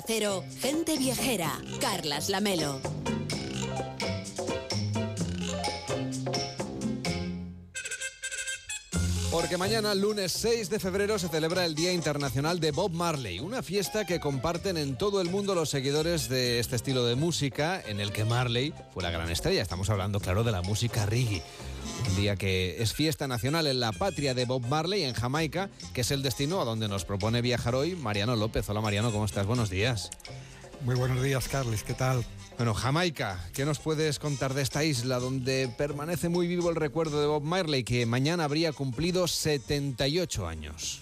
Cero, 0.00 0.42
Gente 0.62 0.96
Viajera, 0.96 1.50
Carlas 1.80 2.28
Lamelo. 2.30 3.01
Porque 9.42 9.56
mañana, 9.56 9.92
lunes 9.96 10.30
6 10.30 10.70
de 10.70 10.78
febrero, 10.78 11.18
se 11.18 11.26
celebra 11.26 11.64
el 11.64 11.74
Día 11.74 11.92
Internacional 11.92 12.60
de 12.60 12.70
Bob 12.70 12.92
Marley, 12.92 13.40
una 13.40 13.60
fiesta 13.60 14.04
que 14.04 14.20
comparten 14.20 14.76
en 14.76 14.96
todo 14.96 15.20
el 15.20 15.30
mundo 15.30 15.56
los 15.56 15.68
seguidores 15.68 16.28
de 16.28 16.60
este 16.60 16.76
estilo 16.76 17.04
de 17.04 17.16
música, 17.16 17.82
en 17.84 17.98
el 17.98 18.12
que 18.12 18.24
Marley 18.24 18.72
fue 18.94 19.02
la 19.02 19.10
gran 19.10 19.28
estrella. 19.30 19.60
Estamos 19.60 19.90
hablando, 19.90 20.20
claro, 20.20 20.44
de 20.44 20.52
la 20.52 20.62
música 20.62 21.06
reggae. 21.06 21.42
Un 22.08 22.14
día 22.14 22.36
que 22.36 22.80
es 22.80 22.92
fiesta 22.92 23.26
nacional 23.26 23.66
en 23.66 23.80
la 23.80 23.90
patria 23.90 24.32
de 24.32 24.44
Bob 24.44 24.64
Marley, 24.68 25.02
en 25.02 25.12
Jamaica, 25.12 25.70
que 25.92 26.02
es 26.02 26.12
el 26.12 26.22
destino 26.22 26.60
a 26.60 26.64
donde 26.64 26.86
nos 26.86 27.04
propone 27.04 27.42
viajar 27.42 27.74
hoy 27.74 27.96
Mariano 27.96 28.36
López. 28.36 28.70
Hola 28.70 28.80
Mariano, 28.80 29.10
¿cómo 29.10 29.24
estás? 29.24 29.44
Buenos 29.44 29.70
días. 29.70 30.10
Muy 30.82 30.94
buenos 30.94 31.20
días, 31.20 31.48
Carles, 31.48 31.82
¿qué 31.82 31.94
tal? 31.94 32.24
Bueno, 32.62 32.74
Jamaica, 32.74 33.40
¿qué 33.54 33.64
nos 33.64 33.80
puedes 33.80 34.20
contar 34.20 34.54
de 34.54 34.62
esta 34.62 34.84
isla 34.84 35.18
donde 35.18 35.68
permanece 35.76 36.28
muy 36.28 36.46
vivo 36.46 36.70
el 36.70 36.76
recuerdo 36.76 37.20
de 37.20 37.26
Bob 37.26 37.42
Marley, 37.42 37.82
que 37.82 38.06
mañana 38.06 38.44
habría 38.44 38.72
cumplido 38.72 39.26
78 39.26 40.46
años? 40.46 41.00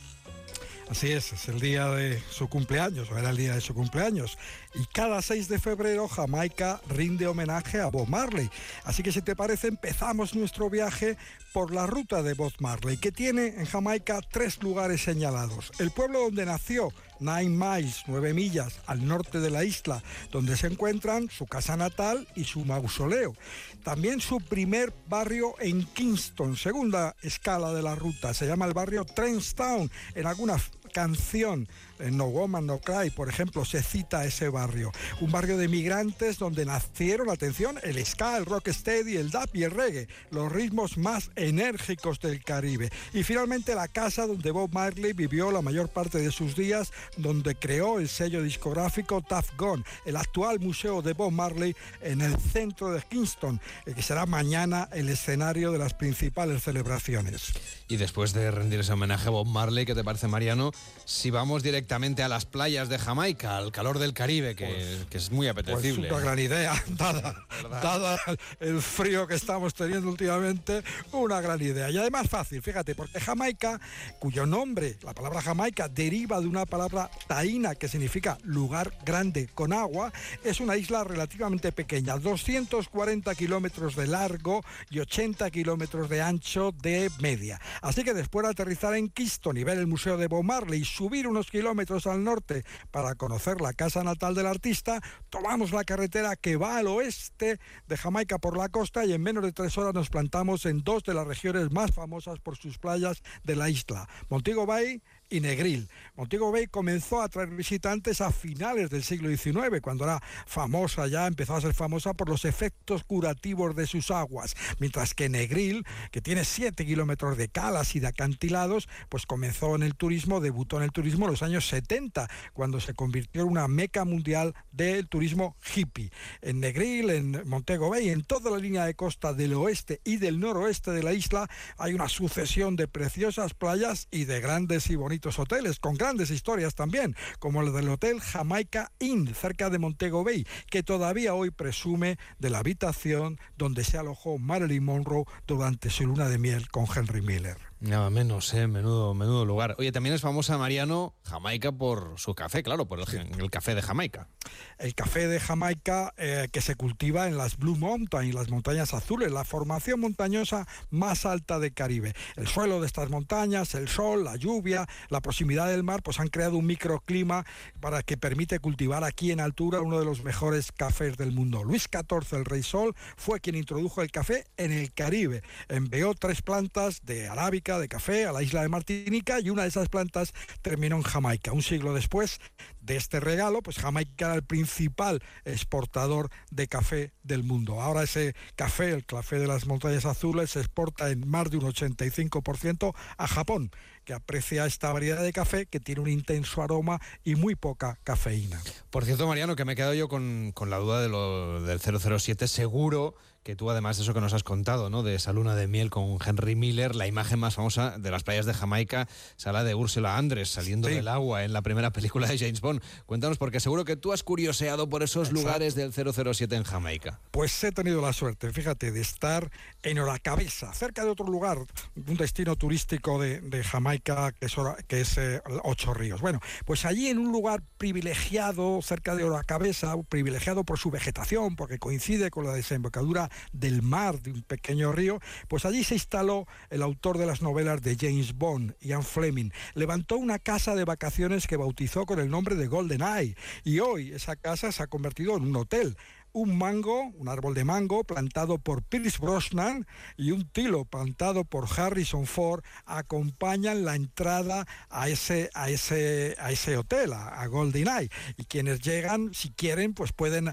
Así 0.89 1.13
es, 1.13 1.35
es 1.35 1.49
el 1.49 1.61
día 1.61 1.91
de 1.91 2.19
su 2.31 2.49
cumpleaños, 2.49 3.11
o 3.11 3.19
era 3.19 3.29
el 3.29 3.37
día 3.37 3.55
de 3.55 3.61
su 3.61 3.75
cumpleaños. 3.75 4.39
Y 4.75 4.87
cada 4.87 5.21
6 5.21 5.49
de 5.49 5.59
febrero 5.59 6.09
Jamaica 6.09 6.81
rinde 6.89 7.27
homenaje 7.27 7.79
a 7.79 7.89
Bob 7.89 8.09
Marley. 8.09 8.49
Así 8.85 9.03
que 9.03 9.13
si 9.13 9.21
te 9.21 9.37
parece, 9.37 9.69
empezamos 9.69 10.35
nuestro 10.35 10.71
viaje 10.71 11.19
por 11.53 11.73
la 11.73 11.87
ruta 11.87 12.23
de 12.23 12.35
Bob 12.35 12.53
Marley, 12.61 12.97
que 12.97 13.13
tiene 13.13 13.49
en 13.59 13.67
Jamaica 13.67 14.21
tres 14.31 14.63
lugares 14.63 15.03
señalados. 15.03 15.73
El 15.79 15.91
pueblo 15.91 16.21
donde 16.21 16.47
nació, 16.47 16.93
Nine 17.19 17.51
Miles, 17.51 18.05
nueve 18.07 18.33
millas 18.35 18.81
al 18.87 19.07
norte 19.07 19.41
de 19.41 19.51
la 19.51 19.65
isla, 19.65 20.03
donde 20.31 20.57
se 20.57 20.69
encuentran 20.69 21.29
su 21.31 21.47
casa 21.47 21.77
natal 21.77 22.27
y 22.35 22.45
su 22.45 22.65
mausoleo. 22.65 23.35
También 23.83 24.21
su 24.21 24.41
primer 24.41 24.93
barrio 25.09 25.55
en 25.61 25.85
Kingston, 25.85 26.57
segunda 26.57 27.17
escala 27.23 27.73
de 27.73 27.83
la 27.83 27.95
ruta. 27.95 28.33
Se 28.35 28.47
llama 28.47 28.67
el 28.67 28.75
barrio 28.75 29.05
Trenstown. 29.05 29.91
En 30.15 30.27
algunas 30.27 30.71
canción, 30.91 31.69
en 32.01 32.17
No 32.17 32.27
Woman 32.27 32.67
No 32.67 32.79
Cry, 32.79 33.11
por 33.11 33.29
ejemplo, 33.29 33.65
se 33.65 33.83
cita 33.83 34.25
ese 34.25 34.49
barrio. 34.49 34.93
Un 35.21 35.31
barrio 35.31 35.57
de 35.57 35.69
migrantes 35.69 36.39
donde 36.39 36.65
nacieron, 36.65 37.31
atención, 37.31 37.79
el 37.83 38.05
ska, 38.05 38.37
el 38.37 38.47
rocksteady, 38.47 39.17
el 39.17 39.31
dub 39.31 39.49
y 39.53 39.65
el 39.65 39.71
reggae, 39.71 40.09
los 40.31 40.51
ritmos 40.51 40.97
más 40.97 41.31
enérgicos 41.37 42.21
del 42.21 42.43
Caribe. 42.43 42.91
Y 43.13 43.23
finalmente 43.23 43.75
la 43.75 43.89
casa 43.89 44.27
donde 44.27 44.51
Bob 44.51 44.73
Marley 44.73 45.13
vivió 45.13 45.51
la 45.51 45.63
mayor 45.63 45.89
parte 45.89 46.19
de 46.19 46.33
sus 46.33 46.57
días, 46.57 46.93
donde 47.17 47.55
creó 47.55 47.99
el 47.99 48.09
sello 48.09 48.43
discográfico 48.43 49.21
Tough 49.21 49.57
Gone, 49.57 49.85
el 50.05 50.17
actual 50.17 50.61
museo 50.61 51.03
de 51.03 51.13
Bob 51.13 51.33
Marley 51.33 51.75
en 52.01 52.21
el 52.21 52.37
centro 52.39 52.93
de 52.93 53.03
Kingston, 53.03 53.61
que 53.85 54.03
será 54.03 54.27
mañana 54.27 54.89
el 54.93 55.09
escenario 55.09 55.73
de 55.73 55.79
las 55.79 55.95
principales 55.95 56.63
celebraciones. 56.63 57.53
Y 57.89 57.97
después 57.97 58.33
de 58.33 58.51
rendir 58.51 58.81
ese 58.81 58.93
homenaje 58.93 59.29
a 59.29 59.31
Bob 59.31 59.47
Marley, 59.47 59.85
¿qué 59.85 59.95
te 59.95 60.05
parece, 60.05 60.29
Mariano? 60.29 60.73
Si 61.05 61.31
vamos 61.31 61.63
directamente 61.63 61.90
a 61.93 62.29
las 62.29 62.47
playas 62.47 62.89
de 62.89 62.99
Jamaica, 62.99 63.57
al 63.57 63.73
calor 63.73 63.99
del 63.99 64.15
Caribe, 64.15 64.55
que, 64.55 64.67
pues, 64.67 65.07
que 65.11 65.19
es 65.19 65.33
muy 65.33 65.49
apetecible. 65.49 66.09
Pues 66.09 66.13
una 66.13 66.21
gran 66.21 66.39
idea, 66.39 66.85
dada, 66.91 67.35
dada, 67.83 68.17
el 68.61 68.81
frío 68.81 69.27
que 69.27 69.35
estamos 69.35 69.75
teniendo 69.75 70.09
últimamente, 70.09 70.85
una 71.11 71.41
gran 71.41 71.61
idea. 71.61 71.91
Y 71.91 71.99
además 71.99 72.29
fácil, 72.29 72.63
fíjate, 72.63 72.95
porque 72.95 73.19
Jamaica, 73.19 73.81
cuyo 74.21 74.47
nombre, 74.47 74.99
la 75.03 75.15
palabra 75.15 75.43
Jamaica, 75.43 75.89
deriva 75.89 76.41
de 76.41 76.47
una 76.47 76.65
palabra 76.65 77.11
taína, 77.27 77.75
que 77.75 77.89
significa 77.89 78.39
lugar 78.45 78.93
grande 79.05 79.49
con 79.49 79.73
agua, 79.73 80.13
es 80.45 80.61
una 80.61 80.77
isla 80.77 81.03
relativamente 81.03 81.73
pequeña, 81.73 82.19
240 82.19 83.35
kilómetros 83.35 83.97
de 83.97 84.07
largo 84.07 84.63
y 84.91 85.01
80 85.01 85.51
kilómetros 85.51 86.09
de 86.09 86.23
ancho 86.23 86.73
de 86.83 87.11
media. 87.21 87.61
Así 87.83 88.05
que 88.05 88.15
después 88.15 88.45
de 88.45 88.53
aterrizar 88.53 88.95
en 88.95 89.09
Kingston 89.09 89.57
y 89.57 89.65
ver 89.65 89.79
el 89.79 89.89
Museo 89.89 90.17
de 90.17 90.29
Bob 90.29 90.45
Marley 90.45 90.83
y 90.83 90.85
subir 90.85 91.27
unos 91.27 91.51
kilómetros 91.51 91.80
al 92.07 92.25
norte 92.25 92.65
para 92.91 93.15
conocer 93.15 93.61
la 93.61 93.73
casa 93.73 94.05
natal 94.05 94.35
del 94.35 94.47
artista, 94.47 95.01
tomamos 95.31 95.73
la 95.73 95.85
carretera 95.85 96.37
que 96.37 96.57
va 96.57 96.77
al 96.77 96.89
oeste 96.89 97.59
de 97.89 97.97
Jamaica 97.97 98.39
por 98.39 98.57
la 98.57 98.69
costa 98.69 99.07
y 99.07 99.15
en 99.15 99.23
menos 99.23 99.43
de 99.43 99.53
tres 99.53 99.79
horas 99.79 99.95
nos 99.95 100.11
plantamos 100.11 100.67
en 100.67 100.83
dos 100.83 101.05
de 101.05 101.15
las 101.15 101.27
regiones 101.27 101.71
más 101.71 101.93
famosas 101.93 102.39
por 102.39 102.57
sus 102.57 102.79
playas 102.79 103.23
de 103.45 103.57
la 103.57 103.71
isla, 103.71 104.09
Montego 104.29 104.67
Bay 104.67 105.03
y 105.31 105.41
Negril. 105.41 105.89
Montego 106.17 106.53
Bay 106.53 106.67
comenzó 106.67 107.23
a 107.23 107.29
traer 107.29 107.51
visitantes 107.51 108.21
a 108.21 108.31
finales 108.33 108.91
del 108.91 109.03
siglo 109.03 109.29
XIX, 109.31 109.81
cuando 109.81 110.05
era 110.05 110.21
famosa 110.47 111.07
ya, 111.07 111.27
empezó 111.27 111.55
a 111.55 111.61
ser 111.61 111.73
famosa 111.73 112.13
por 112.13 112.29
los 112.29 112.45
efectos 112.45 113.05
curativos 113.05 113.75
de 113.75 113.87
sus 113.87 114.11
aguas, 114.11 114.55
mientras 114.79 115.15
que 115.15 115.29
Negril, 115.29 115.85
que 116.11 116.21
tiene 116.21 116.45
7 116.45 116.85
kilómetros 116.85 117.37
de 117.37 117.49
calas 117.49 117.95
y 117.97 118.01
de 118.01 118.09
acantilados, 118.09 118.89
pues 119.09 119.25
comenzó 119.25 119.77
en 119.77 119.83
el 119.83 119.95
turismo, 119.95 120.41
debutó 120.41 120.77
en 120.77 120.83
el 120.83 120.93
turismo 120.93 121.27
en 121.27 121.31
los 121.31 121.43
años 121.43 121.67
70, 121.69 122.29
cuando 122.53 122.81
se 122.81 122.95
convirtió 122.95 123.43
en 123.43 123.49
una 123.49 123.69
meca 123.69 124.05
mundial 124.05 124.55
del 124.73 125.09
turismo 125.09 125.57
hippie. 125.75 126.11
En 126.43 126.61
Negril, 126.61 127.11
en 127.11 127.49
Montego 127.49 127.91
Bay, 127.91 128.11
en 128.11 128.25
toda 128.25 128.51
la 128.51 128.59
línea 128.59 128.85
de 128.85 128.95
costa 128.95 129.33
del 129.33 129.55
oeste 129.55 130.01
y 130.05 130.17
del 130.17 130.41
noroeste 130.41 130.91
de 130.91 131.03
la 131.03 131.13
isla, 131.13 131.49
hay 131.79 131.95
una 131.95 132.09
sucesión 132.09 132.77
de 132.77 132.89
preciosas 132.89 133.55
playas 133.55 134.09
y 134.11 134.25
de 134.25 134.41
grandes 134.41 134.91
y 134.91 134.97
hoteles 135.27 135.79
con 135.79 135.95
grandes 135.95 136.31
historias 136.31 136.75
también, 136.75 137.15
como 137.39 137.63
el 137.63 137.73
del 137.73 137.89
Hotel 137.89 138.21
Jamaica 138.21 138.91
Inn, 138.99 139.35
cerca 139.35 139.71
de 139.71 139.79
Montego 139.79 140.25
Bay, 140.25 140.47
que 140.71 140.83
todavía 140.83 141.35
hoy 141.35 141.51
presume 141.51 142.19
de 142.39 142.51
la 142.51 142.59
habitación 142.59 143.39
donde 143.57 143.85
se 143.85 143.99
alojó 143.99 144.39
Marilyn 144.39 144.85
Monroe 144.85 145.25
durante 145.47 145.91
su 145.91 146.07
luna 146.07 146.29
de 146.29 146.39
miel 146.39 146.71
con 146.71 146.87
Henry 146.95 147.23
Miller. 147.23 147.70
Nada 147.81 148.11
menos, 148.11 148.53
¿eh? 148.53 148.67
menudo, 148.67 149.15
menudo 149.15 149.47
lugar. 149.47 149.75
Oye, 149.79 149.91
también 149.91 150.15
es 150.15 150.21
famosa 150.21 150.59
Mariano 150.59 151.15
Jamaica 151.25 151.73
por 151.73 152.13
su 152.19 152.35
café, 152.35 152.63
claro, 152.63 152.87
por 152.87 153.01
el, 153.01 153.51
café 153.51 153.75
de 153.75 153.81
Jamaica. 153.81 154.29
El 154.77 154.95
café 154.95 155.29
de 155.29 155.41
Jamaica 155.41 156.13
eh, 156.19 156.49
que 156.53 156.61
se 156.61 156.75
cultiva 156.75 157.27
en 157.27 157.39
las 157.39 157.57
Blue 157.57 157.77
Mountains, 157.77 158.35
las 158.35 158.51
montañas 158.51 158.93
azules, 158.93 159.33
la 159.33 159.45
formación 159.45 159.99
montañosa 159.99 160.69
más 160.91 161.25
alta 161.25 161.59
del 161.59 161.73
Caribe. 161.73 162.13
El 162.37 162.49
suelo 162.49 162.83
de 162.83 162.87
estas 162.87 163.09
montañas, 163.09 163.75
el 163.75 163.89
sol, 163.89 164.25
la 164.25 164.37
lluvia, 164.37 164.87
la 165.09 165.23
proximidad 165.23 165.69
del 165.69 165.83
mar, 165.83 166.03
pues 166.03 166.21
han 166.21 166.29
creado 166.29 166.59
un 166.59 166.67
microclima 166.67 167.47
para 167.81 168.03
que 168.03 168.19
permite 168.19 168.59
cultivar 168.59 169.05
aquí 169.05 169.33
en 169.33 169.41
altura 169.41 169.81
uno 169.81 169.99
de 169.99 170.05
los 170.05 170.23
mejores 170.23 170.71
cafés 170.71 171.17
del 171.17 171.33
mundo. 171.33 171.65
Luis 171.65 171.89
XIV, 171.91 172.37
el 172.37 172.45
rey 172.45 172.63
sol, 172.63 172.95
fue 173.17 173.41
quien 173.41 173.57
introdujo 173.57 174.03
el 174.03 174.11
café 174.11 174.45
en 174.59 174.71
el 174.71 174.93
Caribe. 174.93 175.43
Envió 175.71 176.13
tres 176.13 176.43
plantas 176.43 177.01
de 177.07 177.27
arábica 177.27 177.70
de 177.79 177.89
café 177.89 178.27
a 178.27 178.33
la 178.33 178.43
isla 178.43 178.63
de 178.63 178.69
Martinica 178.69 179.41
y 179.41 179.51
una 179.51 179.63
de 179.63 179.69
esas 179.69 179.89
plantas 179.89 180.33
terminó 180.63 180.97
en 180.97 181.03
Jamaica. 181.03 181.53
Un 181.53 181.63
siglo 181.63 181.95
después 181.95 182.41
de 182.81 182.97
este 182.97 183.21
regalo, 183.21 183.63
pues 183.63 183.79
Jamaica 183.79 184.27
era 184.27 184.35
el 184.35 184.43
principal 184.43 185.23
exportador 185.45 186.31
de 186.51 186.67
café 186.69 187.13
del 187.23 187.45
mundo. 187.45 187.81
Ahora 187.81 188.03
ese 188.03 188.35
café, 188.57 188.91
el 188.91 189.05
café 189.05 189.39
de 189.39 189.47
las 189.47 189.67
montañas 189.67 190.05
azules, 190.07 190.51
se 190.51 190.61
exporta 190.61 191.11
en 191.11 191.29
más 191.29 191.51
de 191.51 191.59
un 191.59 191.65
85% 191.65 192.95
a 193.17 193.27
Japón, 193.27 193.71
que 194.05 194.15
aprecia 194.15 194.67
esta 194.67 194.93
variedad 194.93 195.23
de 195.23 195.33
café 195.33 195.67
que 195.67 195.81
tiene 195.81 196.01
un 196.01 196.09
intenso 196.09 196.63
aroma 196.63 197.01
y 197.23 197.35
muy 197.35 197.55
poca 197.55 197.99
cafeína. 198.03 198.61
Por 198.91 199.05
cierto, 199.05 199.27
Mariano, 199.27 199.57
que 199.57 199.65
me 199.65 199.75
he 199.75 199.77
quedado 199.77 199.95
yo 199.95 200.09
con, 200.09 200.53
la 200.67 200.79
duda 200.79 201.03
de 201.03 201.09
lo, 201.09 201.63
del 201.63 201.81
007, 201.81 202.49
seguro 202.49 203.15
que 203.43 203.57
tú 203.57 203.71
además 203.71 203.97
de 203.97 204.03
eso 204.03 204.13
que 204.13 204.21
nos 204.21 204.35
has 204.35 204.43
contado, 204.43 204.91
¿no? 204.91 205.03
De 205.03 205.15
esa 205.15 205.33
luna 205.33 205.55
de 205.55 205.67
miel 205.67 205.91
con 205.91 206.19
Henry 206.25 206.55
Miller, 206.57 206.95
la 206.95 207.07
imagen 207.07 207.39
más 207.39 207.55
famosa 207.55 207.99
de 207.99 208.11
las 208.11 208.23
playas 208.23 208.47
de 208.47 208.53
Jamaica 208.53 209.09
sala 209.37 209.65
de 209.65 209.75
Úrsula 209.75 210.19
Andrés 210.19 210.51
saliendo 210.51 210.89
del 210.89 211.09
agua 211.09 211.45
en 211.45 211.53
la 211.53 211.63
primera 211.63 211.91
película 211.91 212.29
de 212.29 212.39
James 212.39 212.61
Bond. 212.61 212.83
Cuéntanos, 213.07 213.39
porque 213.39 213.61
seguro 213.61 213.85
que 213.85 213.97
tú 213.97 214.13
has 214.13 214.23
curioseado 214.23 214.89
por 214.89 215.03
esos 215.03 215.33
lugares 215.33 215.75
del 215.75 215.93
007 215.93 216.55
en 216.55 216.65
Jamaica. 216.65 217.21
Pues 217.31 217.65
he 217.65 217.73
tenido 217.73 218.03
la 218.03 218.13
suerte, 218.13 218.53
fíjate, 218.53 218.93
de 218.93 219.01
estar 219.01 219.51
en 219.83 219.99
Oracabeza, 219.99 220.73
cerca 220.75 221.05
de 221.05 221.11
otro 221.11 221.27
lugar, 221.27 221.59
un 221.97 222.17
destino 222.17 222.57
turístico 222.57 223.19
de, 223.19 223.41
Jamaica 223.65 224.33
que 224.33 224.47
es, 224.47 224.57
que 224.87 225.01
es 225.01 225.19
eh, 225.19 225.41
Ocho 225.65 225.95
Ríos. 225.95 226.21
Bueno, 226.21 226.41
pues 226.65 226.85
allí 226.85 227.09
en 227.09 227.19
un 227.19 227.33
lugar 227.33 227.63
privilegiado, 227.79 228.81
cerca 228.83 229.15
de 229.15 229.25
Oracabeza, 229.25 229.95
privilegiado 230.09 230.65
por 230.65 230.79
su 230.79 230.91
vegetación, 230.91 231.57
porque 231.57 231.79
coincide 231.79 232.31
con 232.31 232.45
la 232.45 232.53
desembocadura 232.53 233.30
del 233.53 233.83
mar 233.83 234.21
de 234.21 234.33
un 234.33 234.43
pequeño 234.43 234.93
río, 234.93 235.21
pues 235.49 235.65
allí 235.65 235.85
se 235.85 235.95
instaló 235.95 236.47
el 236.71 236.83
autor 236.83 237.19
de 237.19 237.27
las 237.27 237.43
novelas 237.43 237.83
de 237.83 237.97
James 237.99 238.35
Bond, 238.35 238.75
Ian 238.81 239.03
Fleming. 239.03 239.51
Levantó 239.75 240.17
una 240.17 240.39
casa 240.39 240.75
de 240.75 240.85
vacaciones 240.85 241.47
que 241.47 241.57
bautizó 241.57 242.07
con 242.07 242.19
el 242.21 242.31
nombre 242.31 242.55
de 242.55 242.67
Golden 242.67 243.03
Eye 243.03 243.37
y 243.65 243.81
hoy 243.81 244.13
esa 244.13 244.37
casa 244.37 244.73
se 244.73 244.83
ha 244.83 244.87
convertido 244.87 245.37
en 245.37 245.45
un 245.45 245.57
hotel 245.57 245.97
un 246.33 246.57
mango, 246.57 247.11
un 247.17 247.29
árbol 247.29 247.55
de 247.55 247.65
mango 247.65 248.05
plantado 248.05 248.59
por 248.59 248.83
Pierce 248.83 249.19
Brosnan 249.19 249.87
y 250.17 250.31
un 250.31 250.49
tilo 250.49 250.85
plantado 250.85 251.45
por 251.45 251.67
Harrison 251.71 252.27
Ford 252.27 252.63
acompañan 252.87 253.85
la 253.85 253.97
entrada 253.97 254.67
a 254.89 255.09
ese, 255.09 255.51
a 255.55 255.71
ese, 255.71 256.37
a 256.39 256.53
ese 256.53 256.77
hotel, 256.77 257.13
a, 257.13 257.47
Golden 257.47 257.89
Eye. 257.89 258.11
Y 258.37 258.45
quienes 258.45 258.81
llegan, 258.81 259.35
si 259.35 259.51
quieren, 259.51 259.95
pues 259.95 260.13
pueden 260.13 260.53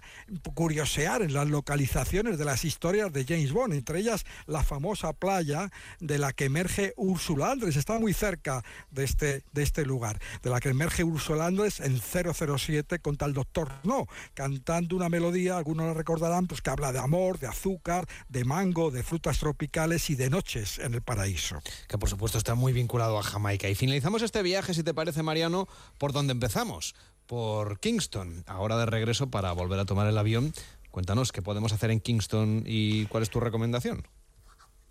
curiosear 0.55 1.21
en 1.21 1.33
las 1.33 1.47
localizaciones 1.47 2.37
de 2.37 2.45
las 2.45 2.65
historias 2.65 3.13
de 3.13 3.25
James 3.25 3.51
Bond, 3.51 3.73
entre 3.73 3.99
ellas 3.99 4.25
la 4.45 4.63
famosa 4.63 5.13
playa 5.13 5.69
de 5.99 6.17
la 6.17 6.33
que 6.33 6.45
emerge 6.45 6.93
Ursula 6.97 7.51
Andrés, 7.51 7.75
está 7.75 7.99
muy 7.99 8.13
cerca 8.13 8.63
de 8.91 9.03
este, 9.03 9.43
de 9.53 9.63
este 9.63 9.85
lugar, 9.85 10.19
de 10.41 10.49
la 10.49 10.59
que 10.59 10.69
emerge 10.69 11.03
Ursula 11.03 11.45
Andrés 11.45 11.79
en 11.79 11.99
007 11.99 12.99
con 12.99 13.17
tal 13.17 13.33
doctor 13.33 13.71
No, 13.83 14.07
cantando 14.33 14.95
una 14.95 15.09
melodía, 15.09 15.61
algunos 15.67 15.87
la 15.87 15.93
recordarán, 15.93 16.47
pues 16.47 16.61
que 16.61 16.69
habla 16.69 16.93
de 16.93 16.99
amor, 16.99 17.39
de 17.39 17.47
azúcar, 17.47 18.07
de 18.29 18.45
mango, 18.45 18.89
de 18.89 19.03
frutas 19.03 19.37
tropicales 19.37 20.09
y 20.09 20.15
de 20.15 20.29
noches 20.29 20.79
en 20.79 20.93
el 20.93 21.01
paraíso. 21.01 21.61
Que 21.89 21.97
por 21.97 22.07
supuesto 22.07 22.37
está 22.37 22.55
muy 22.55 22.71
vinculado 22.71 23.19
a 23.19 23.23
Jamaica. 23.23 23.67
Y 23.67 23.75
finalizamos 23.75 24.21
este 24.21 24.41
viaje, 24.43 24.73
si 24.73 24.81
te 24.81 24.93
parece, 24.93 25.23
Mariano, 25.23 25.67
por 25.97 26.13
donde 26.13 26.31
empezamos, 26.31 26.95
por 27.25 27.81
Kingston. 27.81 28.45
Ahora 28.47 28.77
de 28.77 28.85
regreso 28.85 29.29
para 29.29 29.51
volver 29.51 29.77
a 29.81 29.85
tomar 29.85 30.07
el 30.07 30.17
avión. 30.17 30.53
Cuéntanos 30.89 31.33
qué 31.33 31.41
podemos 31.41 31.73
hacer 31.73 31.91
en 31.91 31.99
Kingston 31.99 32.63
y 32.65 33.05
cuál 33.07 33.23
es 33.23 33.29
tu 33.29 33.41
recomendación. 33.41 34.07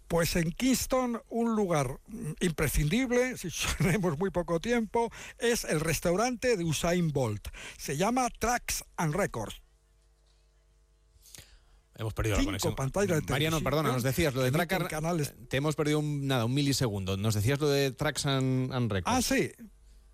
Pues 0.08 0.37
en 0.37 0.52
Kingston, 0.52 1.22
un 1.31 1.56
lugar 1.56 2.00
imprescindible, 2.40 3.38
si 3.38 3.49
tenemos 3.79 4.19
muy 4.19 4.29
poco 4.29 4.61
tiempo, 4.61 5.11
es 5.38 5.64
el 5.64 5.81
restaurante 5.81 6.58
de 6.58 6.64
Usain 6.64 7.12
Bolt. 7.12 7.49
Se 7.79 7.96
llama 7.96 8.29
Tracks 8.29 8.84
and 8.99 9.14
Records. 9.14 9.62
Hemos 11.98 12.14
perdido 12.14 12.37
la 12.37 12.44
conexión. 12.44 12.75
Mariano, 13.28 13.60
perdona, 13.60 13.93
nos 13.93 14.02
decías 14.02 14.34
lo 14.34 14.43
de 14.43 14.50
Track 14.50 14.88
canales. 14.88 15.34
Te 15.48 15.56
hemos 15.56 15.75
perdido 15.76 15.98
un, 15.98 16.26
nada, 16.26 16.44
un 16.44 16.54
milisegundo. 16.54 17.16
Nos 17.16 17.34
decías 17.34 17.60
lo 17.60 17.69
de 17.69 17.90
Tracks 17.90 18.26
and, 18.26 18.72
and 18.72 18.90
Records. 18.93 19.16
Ah, 19.16 19.22
sí 19.22 19.50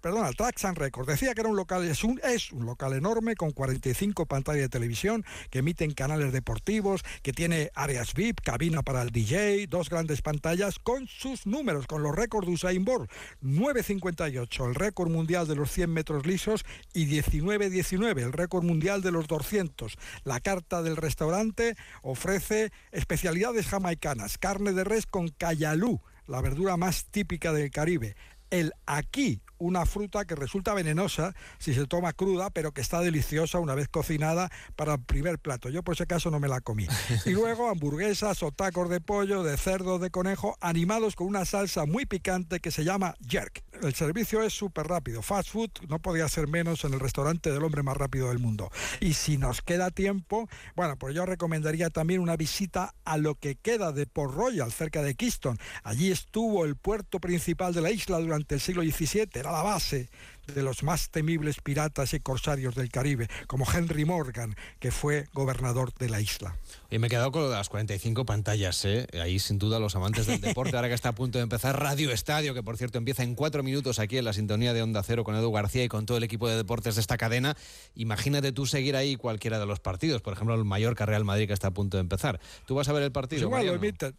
perdona, 0.03 0.33
Tracks 0.33 0.65
and 0.65 0.77
Records. 0.77 1.07
Decía 1.07 1.33
que 1.33 1.41
era 1.41 1.49
un 1.49 1.57
local, 1.57 1.85
es 1.85 2.05
un, 2.05 2.21
es 2.25 2.53
un 2.53 2.67
local 2.67 2.93
enorme 2.93 3.37
con 3.37 3.53
45 3.53 4.27
pantallas 4.27 4.63
de 4.63 4.69
televisión 4.69 5.25
que 5.49 5.61
emiten 5.61 5.93
canales 5.93 6.33
deportivos, 6.33 7.03
que 7.23 7.33
tiene 7.33 7.71
áreas 7.75 8.13
VIP, 8.13 8.41
cabina 8.41 8.83
para 8.83 9.03
el 9.03 9.11
DJ, 9.11 9.69
dos 9.69 9.89
grandes 9.89 10.21
pantallas 10.21 10.79
con 10.79 11.07
sus 11.07 11.47
números, 11.47 11.87
con 11.87 12.03
los 12.03 12.15
récords 12.15 12.47
de 12.47 12.55
Usain 12.55 12.85
Bolt. 12.85 13.11
9.58, 13.43 14.69
el 14.69 14.75
récord 14.75 15.11
mundial 15.11 15.47
de 15.47 15.55
los 15.55 15.71
100 15.71 15.91
metros 15.91 16.27
lisos 16.27 16.65
y 16.93 17.07
19.19, 17.07 18.23
el 18.23 18.33
récord 18.33 18.65
mundial 18.65 19.03
de 19.03 19.13
los 19.13 19.29
200. 19.29 19.97
La 20.25 20.41
carta 20.41 20.83
del 20.83 20.97
restaurante 20.97 21.77
ofrece 22.03 22.73
especialidades 22.91 23.67
jamaicanas, 23.69 24.37
carne 24.37 24.73
de 24.73 24.83
res 24.83 25.07
con 25.07 25.29
cayalú, 25.29 26.01
la 26.27 26.41
verdura 26.41 26.77
más 26.77 27.07
típica 27.07 27.53
del 27.53 27.71
Caribe. 27.71 28.17
El 28.51 28.73
aquí 28.85 29.41
una 29.63 29.87
fruta 29.87 30.25
que 30.25 30.35
resulta 30.35 30.75
venenosa 30.75 31.35
si 31.59 31.73
se 31.75 31.87
toma 31.87 32.13
cruda, 32.13 32.51
pero 32.51 32.73
que 32.73 32.81
está 32.81 33.01
deliciosa 33.01 33.59
una 33.59 33.75
vez 33.75 33.89
cocinada 33.89 34.51
para 34.77 34.95
el 34.95 35.01
primer 35.01 35.39
plato. 35.39 35.69
Yo 35.69 35.83
por 35.83 35.95
ese 35.95 36.07
caso 36.07 36.31
no 36.31 36.41
me 36.41 36.49
la 36.49 36.61
comí. 36.61 36.87
Y 37.25 37.31
luego 37.31 37.69
hamburguesas 37.69 38.43
o 38.43 38.51
tacos 38.51 38.89
de 38.89 39.01
pollo, 39.01 39.43
de 39.43 39.57
cerdo, 39.57 39.99
de 39.99 40.11
conejo, 40.11 40.57
animados 40.61 41.15
con 41.15 41.29
una 41.29 41.45
salsa 41.45 41.87
muy 41.87 42.05
picante 42.05 42.61
que 42.61 42.71
se 42.71 42.85
llama 42.85 43.15
jerk. 43.27 43.63
El 43.83 43.95
servicio 43.95 44.45
es 44.45 44.53
súper 44.53 44.87
rápido. 44.87 45.23
Fast 45.23 45.51
food 45.51 45.71
no 45.89 45.99
podía 45.99 46.29
ser 46.29 46.47
menos 46.47 46.85
en 46.85 46.95
el 46.95 47.01
restaurante 47.01 47.51
del 47.51 47.65
hombre 47.65 47.83
más 47.83 47.97
rápido 47.97 48.29
del 48.29 48.39
mundo. 48.39 48.71
Y 49.01 49.15
si 49.15 49.39
nos 49.39 49.61
queda 49.61 49.91
tiempo, 49.91 50.49
bueno, 50.77 50.97
pues 50.97 51.17
yo 51.17 51.27
recomendaría 51.27 51.91
también 51.91 52.21
una 52.21 52.37
visita 52.37 52.95
a 53.05 53.17
lo 53.17 53.35
que 53.35 53.57
queda 53.57 53.91
de 53.91 54.07
Port 54.07 54.35
Royal, 54.35 54.71
cerca 54.71 55.03
de 55.03 55.17
Kingston. 55.17 55.59
Allí 55.83 56.13
estuvo 56.13 56.65
el 56.65 56.77
puerto 56.77 57.19
principal 57.19 57.75
de 57.75 57.81
la 57.81 57.91
isla 57.91 58.21
durante 58.21 58.55
el 58.55 58.61
siglo 58.61 58.83
XVII. 58.83 59.29
Era 59.35 59.51
la 59.51 59.63
base 59.63 60.11
de 60.47 60.63
los 60.63 60.83
más 60.83 61.11
temibles 61.11 61.61
piratas 61.61 62.15
y 62.15 62.21
corsarios 62.21 62.75
del 62.75 62.91
Caribe, 62.91 63.29
como 63.47 63.67
Henry 63.71 64.05
Morgan, 64.05 64.57
que 64.81 64.91
fue 64.91 65.27
gobernador 65.33 65.93
de 65.95 66.09
la 66.09 66.21
isla. 66.21 66.57
Y 66.91 66.99
me 66.99 67.07
he 67.07 67.11
quedado 67.11 67.33
con 67.33 67.51
las 67.51 67.69
45 67.69 68.25
pantallas, 68.25 68.85
¿eh? 68.85 69.07
ahí 69.21 69.39
sin 69.39 69.59
duda 69.59 69.79
los 69.79 69.97
amantes 69.97 70.27
del 70.27 70.41
deporte, 70.41 70.77
ahora 70.77 70.89
que 70.89 70.95
está 70.95 71.11
a 71.11 71.15
punto 71.15 71.39
de 71.39 71.45
empezar 71.45 71.81
Radio 71.81 72.11
Estadio, 72.11 72.55
que 72.55 72.63
por 72.63 72.77
cierto 72.77 72.99
empieza 72.99 73.23
en 73.23 73.35
cuatro 73.35 73.63
minutos 73.63 73.99
aquí 73.99 74.19
en 74.19 74.25
la 74.25 74.33
sintonía 74.33 74.75
de 74.75 74.83
Onda 74.83 75.03
Cero 75.03 75.25
con 75.25 75.35
Edu 75.35 75.53
García 75.53 75.85
y 75.85 75.89
con 75.89 76.07
todo 76.07 76.19
el 76.19 76.25
equipo 76.25 76.49
de 76.49 76.57
deportes 76.57 76.97
de 76.97 77.01
esta 77.01 77.17
cadena. 77.17 77.57
Imagínate 77.95 78.53
tú 78.53 78.67
seguir 78.67 78.97
ahí 78.97 79.17
cualquiera 79.17 79.59
de 79.59 79.67
los 79.67 79.81
partidos, 79.81 80.23
por 80.23 80.35
ejemplo 80.35 80.55
el 80.55 80.65
Mallorca 80.65 81.07
Real 81.07 81.25
Madrid 81.25 81.47
que 81.47 81.55
está 81.55 81.69
a 81.69 81.73
punto 81.73 81.97
de 81.97 82.03
empezar. 82.03 82.41
¿Tú 82.67 82.75
vas 82.75 82.89
a 82.89 82.93
ver 82.93 83.03
el 83.03 83.13
partido? 83.13 83.49
Pues 83.49 84.13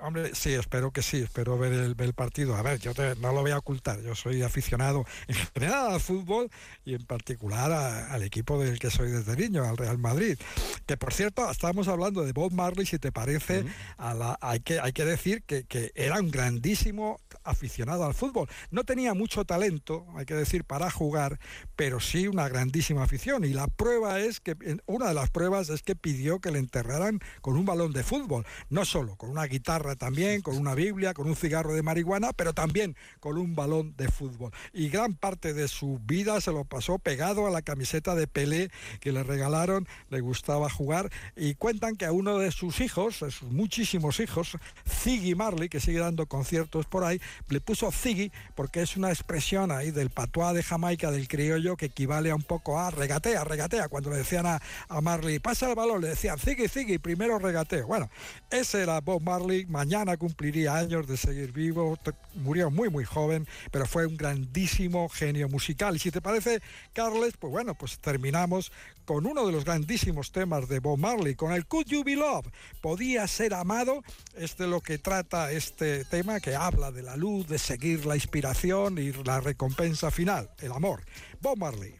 Hombre, 0.00 0.32
sí, 0.34 0.52
espero 0.54 0.92
que 0.92 1.02
sí, 1.02 1.18
espero 1.18 1.58
ver 1.58 1.72
el, 1.72 2.14
partido. 2.14 2.54
A 2.54 2.62
ver, 2.62 2.78
yo 2.78 2.92
no 3.20 3.32
lo 3.32 3.40
voy 3.40 3.50
a 3.50 3.58
ocultar, 3.58 4.00
yo 4.00 4.14
soy 4.14 4.42
aficionado 4.42 5.04
en 5.26 5.34
general 5.34 5.92
al 5.94 6.00
fútbol 6.00 6.50
y 6.84 6.94
en 6.94 7.04
particular 7.04 7.72
al 7.72 8.22
equipo 8.22 8.60
del 8.62 8.78
que 8.78 8.90
soy 8.90 9.10
desde 9.10 9.36
niño, 9.36 9.64
al 9.64 9.76
Real 9.76 9.98
Madrid. 9.98 10.38
Que 10.86 10.96
por 10.96 11.12
cierto, 11.12 11.50
estábamos 11.50 11.88
hablando 11.88 12.24
de 12.24 12.32
Bob 12.32 12.52
Marley, 12.52 12.86
si 12.86 13.00
te 13.00 13.10
parece, 13.10 13.64
hay, 13.98 14.60
que, 14.60 14.78
hay 14.78 14.92
que 14.92 15.04
decir 15.04 15.42
que, 15.42 15.64
que 15.64 15.90
era 15.96 16.20
un 16.20 16.30
grandísimo 16.30 17.20
aficionado 17.42 18.04
al 18.04 18.14
fútbol. 18.14 18.48
No 18.70 18.84
tenía 18.84 19.14
mucho 19.14 19.44
talento, 19.44 20.06
hay 20.16 20.26
que 20.26 20.34
decir, 20.34 20.64
para 20.64 20.90
jugar, 20.90 21.40
pero 21.74 21.98
sí 21.98 22.28
una 22.28 22.48
grandísima 22.48 23.02
afición. 23.02 23.44
Y 23.44 23.52
la 23.52 23.66
prueba 23.66 24.20
es 24.20 24.38
que, 24.38 24.54
una 24.86 25.08
de 25.08 25.14
las 25.14 25.30
pruebas 25.30 25.70
es 25.70 25.82
que 25.82 25.96
pidió 25.96 26.40
que 26.40 26.52
le 26.52 26.60
enterraran 26.60 27.18
con 27.40 27.56
un 27.56 27.64
balón 27.64 27.92
de 27.92 28.04
fútbol, 28.04 28.46
no 28.70 28.84
solo 28.84 29.16
con 29.16 29.30
una 29.30 29.44
guitarra 29.44 29.87
también, 29.96 30.42
con 30.42 30.56
una 30.56 30.74
Biblia, 30.74 31.14
con 31.14 31.28
un 31.28 31.36
cigarro 31.36 31.74
de 31.74 31.82
marihuana, 31.82 32.32
pero 32.32 32.52
también 32.52 32.96
con 33.20 33.38
un 33.38 33.54
balón 33.54 33.94
de 33.96 34.08
fútbol. 34.08 34.52
Y 34.72 34.88
gran 34.88 35.14
parte 35.14 35.54
de 35.54 35.68
su 35.68 36.00
vida 36.04 36.40
se 36.40 36.52
lo 36.52 36.64
pasó 36.64 36.98
pegado 36.98 37.46
a 37.46 37.50
la 37.50 37.62
camiseta 37.62 38.14
de 38.14 38.26
Pelé 38.26 38.70
que 39.00 39.12
le 39.12 39.22
regalaron, 39.22 39.86
le 40.10 40.20
gustaba 40.20 40.70
jugar. 40.70 41.10
Y 41.36 41.54
cuentan 41.54 41.96
que 41.96 42.06
a 42.06 42.12
uno 42.12 42.38
de 42.38 42.50
sus 42.52 42.80
hijos, 42.80 43.20
de 43.20 43.30
sus 43.30 43.50
muchísimos 43.50 44.20
hijos, 44.20 44.56
Ziggy 44.88 45.34
Marley, 45.34 45.68
que 45.68 45.80
sigue 45.80 45.98
dando 45.98 46.26
conciertos 46.26 46.86
por 46.86 47.04
ahí, 47.04 47.20
le 47.48 47.60
puso 47.60 47.90
Ziggy 47.90 48.32
porque 48.54 48.82
es 48.82 48.96
una 48.96 49.10
expresión 49.10 49.70
ahí 49.70 49.90
del 49.90 50.10
patuá 50.10 50.52
de 50.52 50.62
Jamaica, 50.62 51.10
del 51.10 51.28
criollo, 51.28 51.76
que 51.76 51.86
equivale 51.86 52.30
a 52.30 52.34
un 52.34 52.42
poco 52.42 52.78
a 52.78 52.90
regatea, 52.90 53.44
regatea. 53.44 53.88
Cuando 53.88 54.10
le 54.10 54.18
decían 54.18 54.46
a, 54.46 54.60
a 54.88 55.00
Marley, 55.00 55.38
pasa 55.38 55.68
el 55.68 55.74
balón, 55.74 56.00
le 56.02 56.08
decían 56.08 56.38
Ziggy, 56.38 56.68
Ziggy, 56.68 56.98
primero 56.98 57.38
regateo. 57.38 57.86
Bueno, 57.86 58.10
ese 58.50 58.82
era 58.82 59.00
Bob 59.00 59.22
Marley 59.22 59.66
mañana 59.78 60.16
cumpliría 60.16 60.74
años 60.74 61.06
de 61.06 61.16
seguir 61.16 61.52
vivo, 61.52 61.96
murió 62.34 62.68
muy 62.68 62.90
muy 62.90 63.04
joven, 63.04 63.46
pero 63.70 63.86
fue 63.86 64.06
un 64.06 64.16
grandísimo 64.16 65.08
genio 65.08 65.48
musical. 65.48 65.94
Y 65.94 66.00
si 66.00 66.10
te 66.10 66.20
parece, 66.20 66.60
Carles, 66.92 67.34
pues 67.38 67.52
bueno, 67.52 67.76
pues 67.76 68.00
terminamos 68.00 68.72
con 69.04 69.24
uno 69.24 69.46
de 69.46 69.52
los 69.52 69.64
grandísimos 69.64 70.32
temas 70.32 70.68
de 70.68 70.80
Bob 70.80 70.98
Marley, 70.98 71.36
con 71.36 71.52
el 71.52 71.64
Could 71.66 71.86
You 71.86 72.02
Be 72.02 72.16
Love, 72.16 72.48
podía 72.80 73.24
ser 73.28 73.54
amado, 73.54 74.02
es 74.34 74.56
de 74.56 74.66
lo 74.66 74.80
que 74.80 74.98
trata 74.98 75.52
este 75.52 76.04
tema 76.06 76.40
que 76.40 76.56
habla 76.56 76.90
de 76.90 77.02
la 77.02 77.16
luz, 77.16 77.46
de 77.46 77.60
seguir 77.60 78.04
la 78.04 78.16
inspiración 78.16 78.98
y 78.98 79.12
la 79.12 79.40
recompensa 79.40 80.10
final, 80.10 80.50
el 80.58 80.72
amor. 80.72 81.04
Bob 81.40 81.56
Marley. 81.56 81.94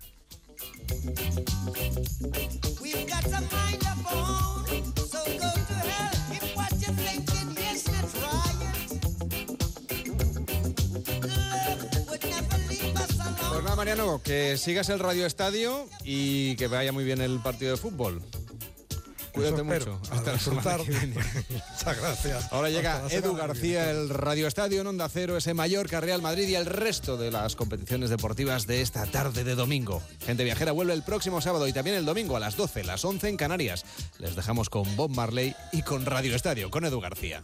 Mariano, 13.88 14.21
que 14.23 14.59
sigas 14.59 14.90
el 14.90 14.99
Radio 14.99 15.25
Estadio 15.25 15.88
y 16.04 16.57
que 16.57 16.66
vaya 16.66 16.92
muy 16.92 17.04
bien 17.04 17.23
el 17.23 17.40
partido 17.40 17.71
de 17.71 17.78
fútbol. 17.78 18.21
Cuídate 19.33 19.62
mucho. 19.62 19.99
Hasta 20.11 20.33
la 20.33 20.38
semana 20.38 20.76
que 20.85 20.90
viene. 20.90 21.14
Muchas 21.49 21.99
gracias. 21.99 22.52
Ahora 22.52 22.68
llega 22.68 23.02
Edu 23.09 23.35
García, 23.35 23.90
el 23.90 24.11
Radio 24.11 24.47
Estadio 24.47 24.83
en 24.83 24.88
Onda 24.88 25.09
Cero, 25.09 25.38
ese 25.38 25.54
Mallorca, 25.54 26.02
Real 26.02 26.21
Madrid 26.21 26.49
y 26.49 26.54
el 26.54 26.66
resto 26.66 27.16
de 27.16 27.30
las 27.30 27.57
competiciones 27.57 28.11
deportivas 28.11 28.66
de 28.66 28.83
esta 28.83 29.07
tarde 29.07 29.42
de 29.42 29.54
domingo. 29.54 30.02
Gente 30.21 30.45
viajera 30.45 30.73
vuelve 30.73 30.92
el 30.92 31.02
próximo 31.02 31.40
sábado 31.40 31.66
y 31.66 31.73
también 31.73 31.97
el 31.97 32.04
domingo 32.04 32.37
a 32.37 32.40
las 32.40 32.59
12, 32.59 32.85
las 32.85 33.02
11 33.07 33.26
en 33.26 33.37
Canarias. 33.38 33.87
Les 34.18 34.37
dejamos 34.37 34.68
con 34.68 34.97
Bob 34.97 35.12
Marley 35.12 35.57
y 35.73 35.80
con 35.80 36.04
Radio 36.04 36.37
Estadio, 36.37 36.71
con 36.71 36.85
Edu 36.85 37.00
García. 37.00 37.40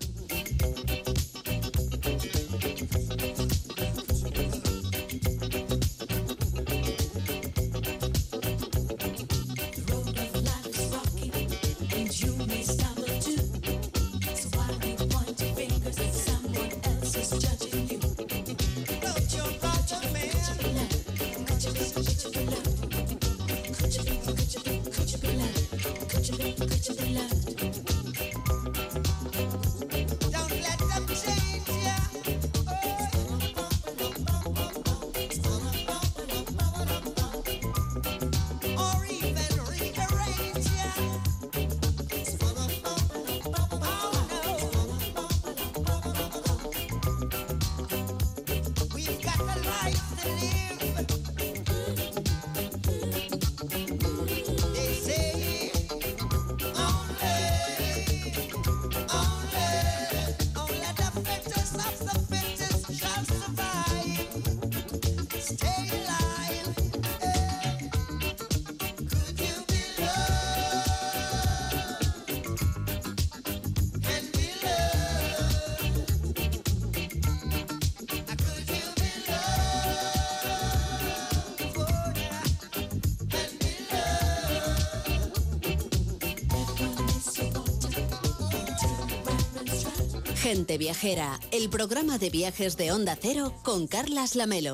Gente 90.44 90.76
Viajera, 90.76 91.40
el 91.52 91.70
programa 91.70 92.18
de 92.18 92.28
viajes 92.28 92.76
de 92.76 92.92
Onda 92.92 93.16
Cero 93.18 93.54
con 93.62 93.86
Carlas 93.86 94.36
Lamelo. 94.36 94.72